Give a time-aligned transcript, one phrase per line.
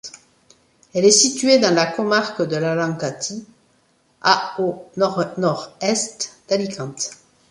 [0.95, 3.45] Elle est située dans la comarque de l'Alacantí,
[4.23, 7.11] à au nord-nord-est d’Alicante.